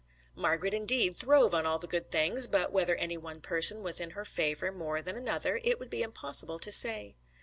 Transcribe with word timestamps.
Margret, 0.33 0.73
indeed, 0.73 1.15
throve 1.15 1.53
on 1.53 1.67
all 1.67 1.77
the 1.77 1.85
good 1.85 2.09
things, 2.09 2.47
but 2.47 2.71
whether 2.71 2.95
any 2.95 3.17
one 3.17 3.39
person 3.39 3.83
was 3.83 3.99
in 3.99 4.09
her 4.17 4.25
favour 4.25 4.71
more 4.71 4.99
than 4.99 5.15
another 5.15 5.59
it 5.63 5.77
would 5.77 5.91
be 5.91 6.01
impossible 6.01 6.57
to 6.57 6.71
say. 6.71 7.13